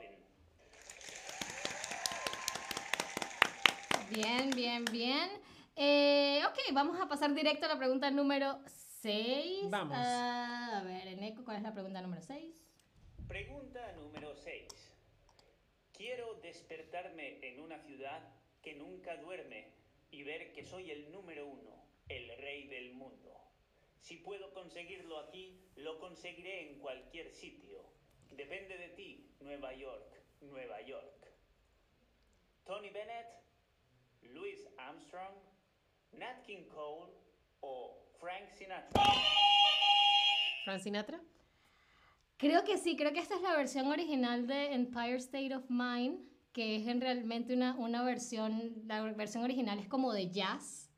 Bien, 4.17 4.49
bien, 4.49 4.83
bien. 4.85 5.29
Eh, 5.75 6.41
ok, 6.47 6.73
vamos 6.73 6.99
a 6.99 7.07
pasar 7.07 7.35
directo 7.35 7.67
a 7.67 7.69
la 7.69 7.77
pregunta 7.77 8.09
número 8.09 8.57
6. 9.01 9.69
Vamos. 9.69 9.95
a 9.95 10.81
ver, 10.83 11.09
Eneco, 11.09 11.45
¿cuál 11.45 11.57
es 11.57 11.61
la 11.61 11.71
pregunta 11.71 12.01
número 12.01 12.23
6? 12.23 12.65
Pregunta 13.27 13.91
número 13.93 14.33
6. 14.33 14.65
Quiero 15.93 16.33
despertarme 16.41 17.47
en 17.47 17.59
una 17.59 17.77
ciudad 17.77 18.19
que 18.63 18.73
nunca 18.73 19.17
duerme 19.17 19.67
y 20.09 20.23
ver 20.23 20.51
que 20.51 20.63
soy 20.63 20.89
el 20.89 21.11
número 21.11 21.45
uno, 21.45 21.85
el 22.09 22.35
rey 22.39 22.65
del 22.69 22.95
mundo. 22.95 23.39
Si 24.01 24.17
puedo 24.17 24.51
conseguirlo 24.51 25.19
aquí, 25.19 25.61
lo 25.75 25.99
conseguiré 25.99 26.71
en 26.71 26.79
cualquier 26.79 27.29
sitio. 27.29 27.85
Depende 28.31 28.79
de 28.79 28.89
ti, 28.89 29.29
Nueva 29.41 29.75
York, 29.75 30.23
Nueva 30.41 30.81
York. 30.81 31.13
Tony 32.65 32.89
Bennett, 32.89 33.46
Louis 34.33 34.67
Armstrong, 34.77 35.35
Nat 36.13 36.43
King 36.45 36.67
Cole 36.73 37.11
o 37.61 38.03
Frank 38.19 38.49
Sinatra. 38.49 39.03
Fran 40.63 40.79
Sinatra. 40.79 41.21
Creo 42.37 42.63
que 42.63 42.77
sí, 42.77 42.95
creo 42.95 43.13
que 43.13 43.19
esta 43.19 43.35
es 43.35 43.41
la 43.41 43.55
versión 43.55 43.87
original 43.87 44.47
de 44.47 44.73
Empire 44.73 45.15
State 45.15 45.55
of 45.55 45.63
Mind, 45.69 46.19
que 46.53 46.75
es 46.75 46.87
en 46.87 47.01
realmente 47.01 47.53
una, 47.53 47.75
una 47.75 48.03
versión, 48.03 48.73
la 48.85 49.01
versión 49.13 49.43
original 49.43 49.79
es 49.79 49.87
como 49.87 50.13
de 50.13 50.29
jazz. 50.29 50.91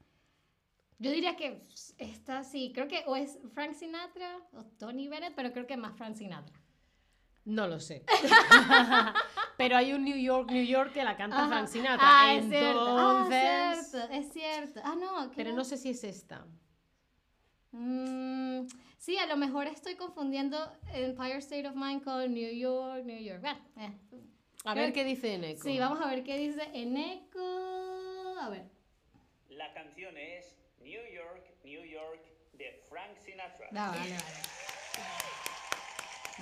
Yo 0.97 1.11
diría 1.11 1.37
que 1.37 1.65
esta 1.97 2.43
sí, 2.43 2.71
creo 2.73 2.89
que 2.89 3.03
o 3.07 3.15
es 3.15 3.39
Frank 3.53 3.73
Sinatra 3.73 4.41
o 4.51 4.65
Tony 4.65 5.07
Bennett, 5.07 5.33
pero 5.33 5.53
creo 5.53 5.65
que 5.65 5.77
más 5.77 5.95
Frank 5.95 6.15
Sinatra. 6.15 6.58
No 7.49 7.67
lo 7.67 7.79
sé. 7.79 8.03
Pero 9.57 9.75
hay 9.75 9.93
un 9.93 10.05
New 10.05 10.17
York, 10.17 10.49
New 10.51 10.63
York 10.63 10.93
que 10.93 11.03
la 11.03 11.17
canta 11.17 11.39
Ajá. 11.39 11.47
Frank 11.47 11.67
Sinatra. 11.67 12.07
Ah, 12.07 12.33
es 12.33 12.47
cierto. 12.47 12.97
Ah, 12.97 13.25
cierto, 13.29 14.13
es 14.13 14.31
cierto. 14.31 14.81
Ah, 14.83 14.95
no. 14.95 15.31
Pero 15.35 15.53
no 15.53 15.63
sé 15.63 15.77
si 15.77 15.89
es 15.89 16.03
esta. 16.03 16.45
Mm, 17.71 18.67
Sí, 18.99 19.17
a 19.17 19.25
lo 19.27 19.37
mejor 19.37 19.65
estoy 19.67 19.95
confundiendo 19.95 20.57
Empire 20.93 21.37
State 21.37 21.65
of 21.67 21.75
Mind 21.75 22.03
con 22.03 22.33
New 22.33 22.53
York, 22.53 23.05
New 23.05 23.17
York. 23.17 23.39
Bueno, 23.41 23.59
eh, 23.77 23.93
A 24.65 24.73
ver 24.73 24.91
qué 24.91 25.05
dice 25.05 25.33
Eneco. 25.35 25.63
Sí, 25.63 25.79
vamos 25.79 26.01
a 26.01 26.07
ver 26.09 26.23
qué 26.23 26.37
dice 26.37 26.61
Eneco. 26.73 27.39
A 28.41 28.49
ver. 28.49 28.69
La 29.47 29.73
canción 29.73 30.17
es 30.17 30.57
New 30.79 31.01
York, 31.13 31.43
New 31.63 31.83
York 31.85 32.21
de 32.53 32.83
Frank 32.89 33.17
Sinatra. 33.17 33.67
Ah, 33.71 33.95
vale, 33.97 34.11
vale. 34.11 35.58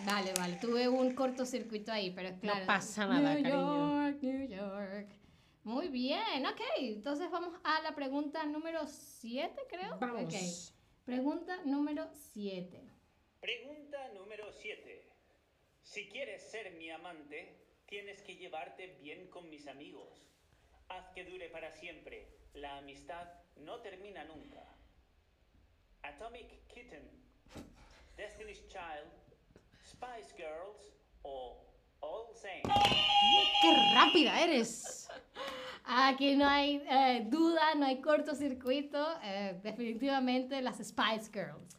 Vale, 0.05 0.33
vale. 0.37 0.57
Tuve 0.61 0.87
un 0.87 1.13
cortocircuito 1.13 1.91
ahí, 1.91 2.11
pero 2.11 2.37
claro. 2.39 2.65
pasa 2.65 3.05
nada, 3.05 3.33
New 3.33 3.43
cariño. 3.43 4.03
York, 4.11 4.23
New 4.23 4.47
York. 4.47 5.09
Muy 5.63 5.89
bien, 5.89 6.45
ok. 6.45 6.61
Entonces 6.79 7.29
vamos 7.29 7.59
a 7.63 7.81
la 7.81 7.93
pregunta 7.93 8.45
número 8.45 8.87
7, 8.87 9.53
creo. 9.69 9.97
Vamos. 9.99 10.23
Ok. 10.23 10.75
Pregunta 11.05 11.57
número 11.65 12.07
7. 12.33 12.81
Pregunta 13.39 14.09
número 14.13 14.51
7. 14.51 15.03
Si 15.81 16.07
quieres 16.09 16.49
ser 16.49 16.73
mi 16.73 16.89
amante, 16.89 17.65
tienes 17.85 18.21
que 18.21 18.35
llevarte 18.35 18.97
bien 19.01 19.29
con 19.29 19.49
mis 19.49 19.67
amigos. 19.67 20.27
Haz 20.89 21.09
que 21.09 21.25
dure 21.25 21.49
para 21.49 21.71
siempre. 21.71 22.27
La 22.53 22.77
amistad 22.77 23.27
no 23.57 23.81
termina 23.81 24.23
nunca. 24.25 24.63
Atomic 26.03 26.67
Kitten, 26.67 27.09
Destiny's 28.15 28.65
Child, 28.67 29.11
Spice 29.97 30.33
Girls 30.37 30.93
o 31.23 31.57
All 32.01 32.33
Saints. 32.35 32.69
¡Qué 33.61 33.75
rápida 33.95 34.41
eres! 34.43 35.07
Aquí 35.85 36.35
no 36.35 36.47
hay 36.47 36.83
eh, 36.89 37.25
duda, 37.27 37.73
no 37.75 37.85
hay 37.85 37.99
cortocircuito. 38.01 39.03
eh, 39.23 39.59
definitivamente 39.63 40.61
las 40.61 40.77
Spice 40.77 41.31
Girls. 41.33 41.75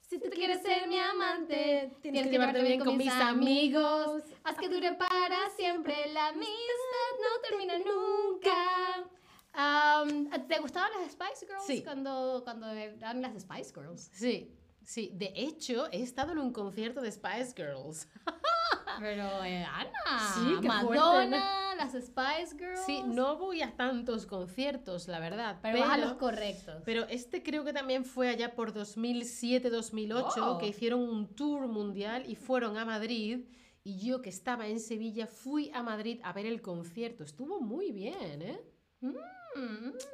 Si 0.00 0.18
tú 0.18 0.28
quieres 0.30 0.60
ser 0.62 0.88
mi 0.88 0.98
amante, 0.98 1.92
tienes 2.02 2.24
que 2.26 2.30
llevarte 2.32 2.60
bien 2.62 2.80
con 2.80 2.96
mis 2.96 3.12
amigos. 3.12 4.22
Haz 4.42 4.56
que 4.56 4.68
dure 4.68 4.92
para 4.94 5.50
siempre. 5.56 5.94
La 6.12 6.28
amistad 6.28 7.12
no 7.20 7.48
termina 7.48 7.78
nunca. 7.78 9.06
Am, 9.52 10.28
¿Te 10.48 10.58
gustaban 10.58 10.90
las 11.00 11.12
Spice 11.12 11.46
Girls 11.46 11.64
Sí. 11.66 11.82
cuando, 11.84 12.40
cuando 12.42 12.68
eran 12.72 13.22
las 13.22 13.40
Spice 13.40 13.72
Girls? 13.72 14.10
Sí, 14.12 14.52
sí. 14.90 15.10
De 15.14 15.32
hecho, 15.36 15.86
he 15.92 16.02
estado 16.02 16.32
en 16.32 16.38
un 16.38 16.52
concierto 16.52 17.00
de 17.00 17.10
Spice 17.12 17.52
Girls. 17.56 18.08
Pero 18.98 19.44
eh, 19.44 19.64
Ana, 19.64 20.34
Sí, 20.34 20.66
Madonna, 20.66 21.74
las 21.76 21.92
Spice 21.92 22.56
Girls. 22.58 22.80
Sí, 22.84 23.02
no 23.06 23.36
voy 23.38 23.62
a 23.62 23.74
tantos 23.76 24.26
conciertos, 24.26 25.08
la 25.08 25.20
verdad. 25.20 25.58
pero, 25.62 25.78
vas 25.80 25.90
a 25.90 25.96
los 25.96 26.14
correctos. 26.14 26.82
pero 26.84 27.04
este 27.08 27.42
creo 27.42 27.64
que 27.64 27.72
también 27.72 28.04
fue 28.04 28.28
allá 28.28 28.54
por 28.54 28.74
2007-2008, 28.74 30.32
Oh. 30.42 30.58
que 30.58 30.66
hicieron 30.66 31.00
un 31.00 31.34
tour 31.34 31.66
mundial 31.68 32.24
y 32.28 32.34
fueron 32.34 32.76
a 32.76 32.84
Madrid. 32.84 33.46
Y 33.82 33.98
yo, 34.06 34.20
que 34.20 34.28
estaba 34.28 34.66
en 34.66 34.78
Sevilla, 34.80 35.26
fui 35.26 35.70
a 35.72 35.82
Madrid 35.82 36.20
a 36.22 36.34
ver 36.34 36.44
el 36.44 36.60
concierto. 36.60 37.24
Estuvo 37.24 37.60
muy 37.62 37.92
bien, 37.92 38.42
¿eh? 38.42 38.60
Mm, 39.00 39.14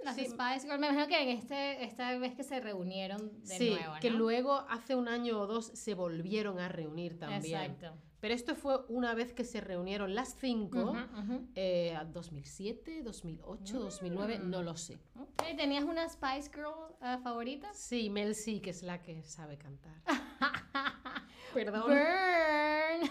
las 0.05 0.15
Sí. 0.17 0.25
Spice 0.27 0.61
Girls, 0.67 0.79
me 0.81 0.87
imagino 0.89 1.07
que 1.09 1.23
en 1.23 1.29
este, 1.29 1.85
esta 1.85 2.17
vez 2.19 2.35
que 2.35 2.43
se 2.43 2.61
reunieron 2.61 3.31
de 3.43 3.59
sí, 3.59 3.71
nuevo, 3.71 3.95
¿no? 3.95 4.01
que 4.01 4.11
luego 4.11 4.55
hace 4.69 4.95
un 4.95 5.09
año 5.09 5.39
o 5.41 5.47
dos 5.47 5.67
se 5.67 5.95
volvieron 5.95 6.59
a 6.59 6.69
reunir 6.69 7.19
también. 7.19 7.61
Exacto. 7.61 7.97
Pero 8.19 8.33
esto 8.35 8.57
fue 8.57 8.79
una 8.89 9.15
vez 9.15 9.33
que 9.35 9.45
se 9.45 9.61
reunieron 9.61 10.15
las 10.15 10.37
cinco. 10.41 10.91
Ujú, 10.93 11.21
ujú. 11.35 11.47
eh, 11.55 11.97
2007, 12.13 13.03
2008, 13.03 13.79
2009, 13.79 14.39
no 14.43 14.63
lo 14.63 14.75
sé. 14.77 14.99
Ok, 15.21 15.43
¿Tenías 15.57 15.85
una 15.85 16.09
Spice 16.09 16.51
Girl 16.53 16.95
eh, 17.03 17.19
favorita? 17.23 17.73
Sí, 17.75 18.09
Mel 18.11 18.35
sí, 18.35 18.61
que 18.61 18.71
es 18.71 18.83
la 18.83 19.03
que 19.03 19.23
sabe 19.23 19.59
cantar. 19.59 19.95
Perdón. 21.55 21.83
Burn. 21.83 23.11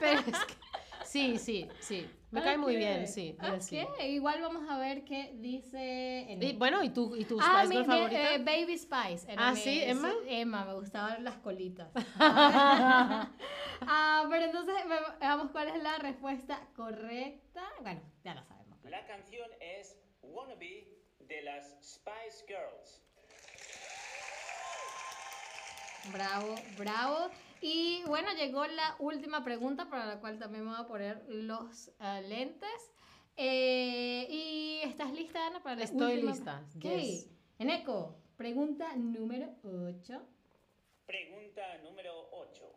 Pero 0.00 0.20
es 0.20 0.24
que- 0.26 0.54
sí, 1.06 1.38
sí, 1.38 1.68
sí. 1.80 2.10
Me 2.30 2.42
cae 2.42 2.58
muy 2.58 2.76
bien, 2.76 3.06
sí. 3.08 3.36
Igual 4.08 4.42
vamos 4.42 4.68
a 4.68 4.76
ver 4.78 5.04
qué 5.04 5.32
dice 5.36 6.30
en 6.32 6.42
Y, 6.42 6.52
bueno, 6.54 6.82
¿y 6.82 6.90
tu, 6.90 7.14
y 7.16 7.24
tu 7.24 7.38
Ah, 7.40 7.62
Spice 7.64 7.68
mi- 7.68 7.76
Girl 7.76 7.86
mi- 7.86 7.94
favorita? 7.94 8.34
eh, 8.34 8.38
Baby 8.38 8.78
Spice. 8.78 9.32
era 9.32 9.48
Ah, 9.48 9.52
mi- 9.52 9.60
¿sí? 9.60 9.80
¿Emma? 9.84 10.12
Emma, 10.26 10.64
me 10.64 10.74
gustaban 10.74 11.24
las 11.24 11.36
colitas. 11.36 11.88
ah, 12.20 13.28
pero 14.30 14.44
entonces 14.44 14.74
ve- 14.88 15.16
veamos 15.20 15.50
cuál 15.50 15.68
es 15.68 15.82
la 15.82 15.96
respuesta 15.98 16.60
correcta. 16.74 17.64
Bueno, 17.80 18.00
ya 18.24 18.34
lo 18.34 18.44
sabemos. 18.44 18.78
La 18.84 19.06
canción 19.06 19.48
es 19.60 19.96
Wannabe 20.22 20.88
de 21.20 21.42
las 21.42 21.76
Spice 21.82 22.44
Girls. 22.46 23.02
Bravo, 26.12 26.54
bravo. 26.78 27.30
Y 27.60 28.02
bueno, 28.06 28.28
llegó 28.34 28.66
la 28.66 28.96
última 28.98 29.42
pregunta 29.44 29.88
para 29.88 30.06
la 30.06 30.20
cual 30.20 30.38
también 30.38 30.64
me 30.64 30.70
voy 30.70 30.80
a 30.80 30.86
poner 30.86 31.24
los 31.28 31.88
eh, 32.00 32.22
lentes. 32.28 32.92
Eh, 33.36 34.26
¿Y 34.30 34.80
estás 34.84 35.12
lista, 35.12 35.46
Ana, 35.46 35.62
para 35.62 35.76
la 35.76 35.84
Estoy 35.84 36.14
última? 36.14 36.32
lista, 36.32 36.64
Ok. 36.76 36.82
yes. 36.82 37.30
Eneco, 37.58 38.16
pregunta 38.36 38.94
número 38.96 39.54
8. 39.62 40.22
Pregunta 41.06 41.78
número 41.82 42.28
8. 42.32 42.72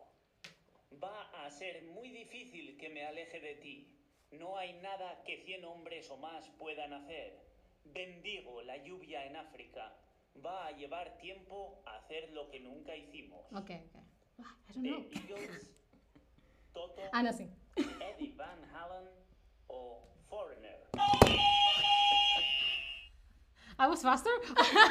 Va 1.02 1.44
a 1.44 1.50
ser 1.50 1.82
muy 1.84 2.10
difícil 2.10 2.76
que 2.76 2.88
me 2.88 3.04
aleje 3.06 3.40
de 3.40 3.54
ti. 3.56 3.96
No 4.32 4.56
hay 4.58 4.74
nada 4.74 5.22
que 5.24 5.38
100 5.44 5.64
hombres 5.64 6.10
o 6.10 6.16
más 6.16 6.48
puedan 6.58 6.92
hacer. 6.92 7.40
Bendigo 7.84 8.62
la 8.62 8.76
lluvia 8.84 9.26
en 9.26 9.36
África. 9.36 9.94
Va 10.44 10.66
a 10.66 10.72
llevar 10.72 11.18
tiempo 11.18 11.82
hacer 11.86 12.30
lo 12.32 12.48
que 12.50 12.60
nunca 12.60 12.94
hicimos. 12.96 13.44
Ok, 13.52 13.70
ok. 13.70 14.02
I 14.40 14.72
don't 14.74 14.82
The 14.82 14.90
know. 14.90 15.04
Eagles, 15.12 15.66
Toto, 16.74 17.02
Ah, 17.12 17.22
no, 17.22 17.32
sí. 17.32 17.48
Eddie 17.76 18.34
Van 18.36 18.58
Halen 18.74 19.08
o 19.68 20.02
Foreigner. 20.28 20.78
I 23.80 23.86
was 23.88 24.02
faster. 24.02 24.30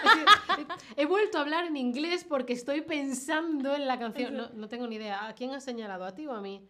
He 0.97 1.05
vuelto 1.05 1.37
a 1.37 1.41
hablar 1.41 1.65
en 1.65 1.77
inglés 1.77 2.25
porque 2.27 2.53
estoy 2.53 2.81
pensando 2.81 3.75
en 3.75 3.85
la 3.87 3.99
canción. 3.99 4.35
No, 4.35 4.49
no 4.49 4.67
tengo 4.67 4.87
ni 4.87 4.95
idea. 4.95 5.27
¿A 5.27 5.35
quién 5.35 5.53
has 5.53 5.63
señalado? 5.63 6.05
¿A 6.05 6.15
ti 6.15 6.25
o 6.25 6.33
a 6.33 6.41
mí? 6.41 6.65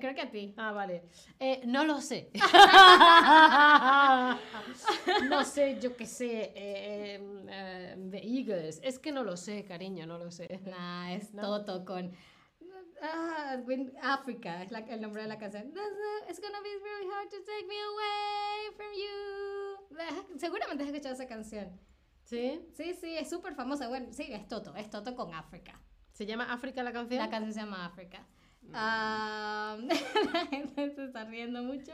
Creo 0.00 0.14
que 0.14 0.20
a 0.22 0.30
ti. 0.30 0.54
Ah, 0.56 0.70
vale. 0.70 1.02
Eh, 1.40 1.62
no 1.66 1.84
lo 1.84 2.00
sé. 2.00 2.30
no 5.28 5.44
sé, 5.44 5.78
yo 5.80 5.96
qué 5.96 6.06
sé. 6.06 6.52
eh, 6.54 7.20
eh, 7.48 7.96
The 8.12 8.18
Eagles. 8.18 8.78
Es 8.84 9.00
que 9.00 9.10
no 9.10 9.24
lo 9.24 9.36
sé, 9.36 9.64
cariño, 9.64 10.06
no 10.06 10.18
lo 10.18 10.30
sé. 10.30 10.60
Nah, 10.66 11.12
es 11.14 11.34
No. 11.34 11.42
Toto 11.42 11.84
con. 11.84 12.12
Ah, 13.02 13.58
Win- 13.66 13.92
África 14.02 14.62
es 14.62 14.70
la- 14.70 14.78
el 14.80 15.00
nombre 15.00 15.22
de 15.22 15.28
la 15.28 15.38
canción. 15.38 15.72
It's 16.28 16.40
gonna 16.40 16.60
be 16.60 16.70
really 16.82 17.06
hard 17.12 17.28
to 17.30 17.36
take 17.44 17.66
me 17.66 17.76
away 17.80 18.74
from 18.76 18.92
you. 18.94 20.38
Seguramente 20.38 20.82
has 20.84 20.88
escuchado 20.90 21.14
esa 21.14 21.26
canción. 21.26 21.78
¿Sí? 22.24 22.60
Sí, 22.72 22.94
sí, 22.94 23.16
es 23.16 23.30
súper 23.30 23.54
famosa. 23.54 23.88
Bueno, 23.88 24.12
sí, 24.12 24.26
es 24.32 24.48
Toto, 24.48 24.74
es 24.74 24.90
Toto 24.90 25.14
con 25.14 25.32
África. 25.34 25.80
¿Se 26.12 26.26
llama 26.26 26.52
África 26.52 26.82
la 26.82 26.92
canción? 26.92 27.20
La 27.20 27.30
canción 27.30 27.52
se 27.52 27.60
llama 27.60 27.84
África. 27.86 28.26
Ah, 28.72 29.76
la 30.34 30.46
gente 30.46 30.90
se 30.94 31.04
está 31.04 31.24
riendo 31.24 31.62
mucho. 31.62 31.92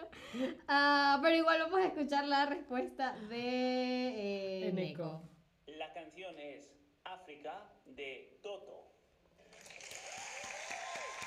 Ah, 0.68 1.18
pero 1.22 1.36
igual 1.36 1.58
vamos 1.60 1.80
a 1.80 1.86
escuchar 1.86 2.26
la 2.26 2.46
respuesta 2.46 3.12
de 3.28 4.68
eh. 4.68 4.72
Neko. 4.72 5.22
La 5.66 5.92
canción 5.92 6.38
es 6.38 6.72
África 7.04 7.70
de 7.84 8.38
Toto. 8.42 8.81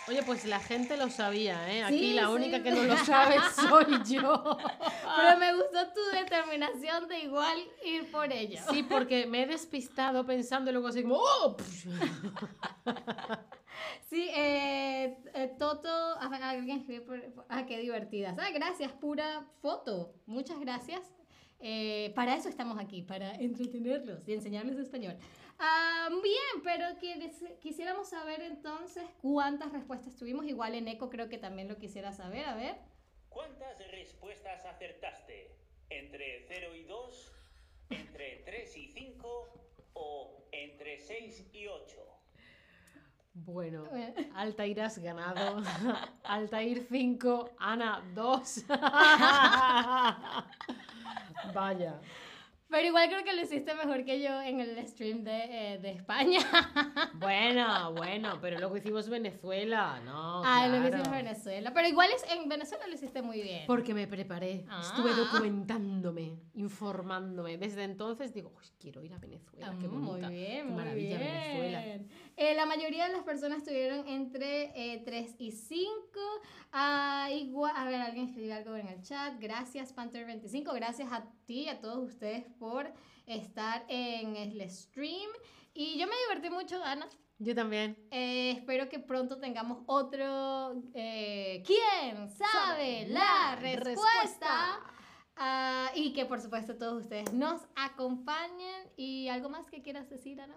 Oye, 0.07 0.21
pues 0.23 0.45
la 0.45 0.59
gente 0.59 0.97
lo 0.97 1.09
sabía, 1.09 1.71
¿eh? 1.73 1.83
Aquí 1.83 1.97
Sí, 1.97 2.13
la 2.13 2.27
sí. 2.27 2.33
única 2.33 2.61
que 2.61 2.71
no 2.71 2.83
lo 2.83 2.95
sabe 3.05 3.37
soy 3.55 4.03
yo. 4.05 4.57
Pero 5.17 5.37
me 5.39 5.53
gustó 5.55 5.87
tu 5.93 6.15
determinación 6.15 7.07
de 7.07 7.19
igual 7.21 7.57
ir 7.83 8.11
por 8.11 8.31
ello. 8.31 8.59
Sí, 8.69 8.83
porque 8.83 9.25
me 9.25 9.43
he 9.43 9.47
despistado 9.47 10.25
pensando 10.25 10.69
y 10.69 10.73
luego 10.73 10.89
así 10.89 11.01
como... 11.01 11.17
¡Oh! 11.17 11.57
Sí, 14.09 14.29
eh, 14.33 15.17
eh, 15.33 15.51
Toto, 15.59 15.89
alguien 16.19 16.79
escribió 16.79 17.05
por- 17.05 17.45
ah, 17.49 17.65
qué 17.65 17.79
divertidas. 17.79 18.37
Ah, 18.39 18.49
gracias, 18.53 18.91
pura 18.93 19.45
foto. 19.61 20.13
Muchas 20.27 20.59
gracias. 20.59 21.01
Eh, 21.59 22.13
para 22.15 22.35
eso 22.35 22.47
estamos 22.47 22.79
aquí, 22.79 23.01
para 23.01 23.33
entretenerlos 23.35 24.25
y 24.27 24.33
enseñarles 24.33 24.77
español. 24.77 25.17
Ah, 25.59 26.09
bien, 26.21 26.63
pero 26.63 26.85
quisiéramos 27.61 28.09
saber 28.09 28.41
entonces 28.41 29.03
cuántas 29.21 29.71
respuestas 29.71 30.15
tuvimos. 30.15 30.45
Igual 30.45 30.75
en 30.75 30.87
Eco 30.87 31.09
creo 31.09 31.29
que 31.29 31.37
también 31.37 31.67
lo 31.67 31.77
quisiera 31.77 32.11
saber. 32.11 32.45
A 32.45 32.55
ver. 32.55 32.75
¿Cuántas 33.29 33.77
respuestas 33.91 34.65
acertaste? 34.65 35.51
¿Entre 35.89 36.45
0 36.47 36.75
y 36.75 36.83
2? 36.83 37.31
¿Entre 37.89 38.37
3 38.45 38.77
y 38.77 38.87
5? 38.87 39.47
¿O 39.93 40.43
entre 40.51 40.99
6 40.99 41.49
y 41.53 41.67
8? 41.67 41.95
Bueno, 43.33 43.85
Bueno. 43.91 44.13
Altair 44.35 44.81
has 44.81 44.97
ganado. 44.97 45.61
Altair 46.23 46.85
5, 46.89 47.51
Ana 47.59 48.01
2. 48.13 48.65
Vaya. 51.53 51.99
Pero 52.67 52.87
igual 52.87 53.07
creo 53.09 53.23
que 53.23 53.33
lo 53.33 53.41
hiciste 53.43 53.73
mejor 53.75 54.03
que 54.05 54.19
yo 54.21 54.41
en 54.41 54.59
el 54.59 54.87
stream 54.87 55.23
de, 55.23 55.73
eh, 55.73 55.77
de 55.79 55.91
España. 55.91 56.39
Bueno, 57.19 57.93
bueno, 57.93 58.37
pero 58.41 58.59
luego 58.59 58.75
hicimos 58.77 59.07
Venezuela, 59.09 59.99
¿no? 60.03 60.43
Ah, 60.43 60.67
lo 60.67 60.73
que 60.73 60.89
claro. 60.89 60.97
hicimos 60.97 61.07
en 61.07 61.25
Venezuela. 61.25 61.73
Pero 61.73 61.87
igual 61.87 62.09
es, 62.15 62.23
en 62.31 62.47
Venezuela 62.49 62.85
lo 62.87 62.93
hiciste 62.93 63.21
muy 63.21 63.41
bien. 63.41 63.63
Porque 63.67 63.93
me 63.93 64.05
preparé, 64.07 64.65
estuve 64.81 65.11
Ah. 65.11 65.15
documentándome, 65.15 66.37
informándome. 66.53 67.57
Desde 67.57 67.83
entonces 67.83 68.33
digo, 68.33 68.51
"Uy, 68.57 68.65
quiero 68.79 69.01
ir 69.03 69.13
a 69.13 69.17
Venezuela, 69.17 69.73
qué 69.79 69.85
Ah, 69.85 69.89
bonita, 69.89 70.27
Muy 70.27 70.35
bien, 70.35 70.57
qué 70.57 70.63
muy 70.65 70.73
maravilla 70.75 71.17
bien. 71.17 71.29
Venezuela. 71.31 72.05
Eh, 72.37 72.53
la 72.53 72.65
mayoría 72.65 73.07
de 73.07 73.13
las 73.13 73.23
personas 73.23 73.63
tuvieron 73.63 74.07
entre 74.07 75.01
3 75.05 75.35
y 75.39 75.51
5. 75.51 76.19
igual, 77.31 77.71
a 77.75 77.85
ver, 77.85 78.01
alguien 78.01 78.25
escribió 78.27 78.55
algo 78.55 78.75
en 78.75 78.87
el 78.89 79.01
chat. 79.01 79.33
Gracias, 79.39 79.95
Panther25. 79.95 80.73
Gracias 80.73 81.11
a 81.11 81.25
ti, 81.45 81.69
a 81.69 81.79
todos 81.79 82.05
ustedes 82.11 82.43
por 82.57 82.91
estar 83.25 83.85
en 83.87 84.35
el 84.35 84.69
stream. 84.69 85.29
Y 85.73 85.97
yo 85.99 86.07
me 86.07 86.13
divertí 86.27 86.49
mucho, 86.49 86.83
Ana. 86.83 87.07
Yo 87.37 87.53
también. 87.53 87.97
Eh, 88.11 88.51
espero 88.51 88.87
que 88.87 88.99
pronto 88.99 89.39
tengamos 89.39 89.83
otro. 89.87 90.81
eh, 90.93 91.63
¿Quién 91.65 92.29
sabe 92.29 93.07
la 93.09 93.57
respuesta? 93.59 94.79
Ah, 95.37 95.91
y 95.95 96.13
que 96.13 96.25
por 96.25 96.39
supuesto 96.39 96.77
todos 96.77 97.03
ustedes 97.03 97.33
nos 97.33 97.61
acompañen. 97.75 98.89
¿Y 98.95 99.27
algo 99.27 99.49
más 99.49 99.69
que 99.69 99.81
quieras 99.81 100.09
decir, 100.09 100.39
Ana? 100.39 100.55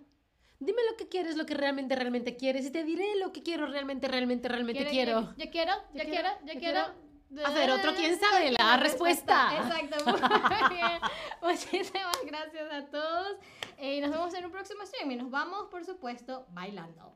Dime 0.61 0.83
lo 0.91 0.97
que 0.97 1.09
quieres, 1.09 1.37
lo 1.37 1.47
que 1.47 1.55
realmente, 1.55 1.95
realmente 1.95 2.37
quieres, 2.37 2.67
y 2.67 2.71
te 2.73 2.83
diré 2.85 3.17
lo 3.21 3.33
que 3.33 3.43
quiero, 3.45 3.67
realmente, 3.67 4.09
realmente, 4.09 4.49
realmente 4.49 4.83
¿Quiere- 4.85 4.91
quiero. 4.91 5.35
Yo 5.37 5.51
quiero, 5.51 5.73
yo, 5.95 6.03
Yo 6.03 6.05
quiero, 6.05 6.11
quiero, 6.11 6.29
yo 6.47 6.53
yo 6.55 6.61
quiero. 6.61 7.08
Hacer 7.45 7.71
otro 7.71 7.95
¿Quién 7.95 8.19
sabe 8.19 8.53
la 8.53 8.77
respuesta? 8.77 9.51
Exacto, 9.57 10.05
muy 10.05 10.21
bien. 10.77 11.01
Muchísimas 11.43 12.19
gracias 12.25 12.73
a 12.73 12.87
todos. 12.87 13.37
Eh, 13.79 13.97
y 13.97 14.01
nos 14.01 14.11
vemos 14.11 14.35
en 14.35 14.45
un 14.47 14.51
próximo 14.53 14.85
stream. 14.87 15.11
Y 15.13 15.17
nos 15.17 15.31
vamos, 15.31 15.67
por 15.71 15.85
supuesto, 15.85 16.47
bailando. 16.51 17.15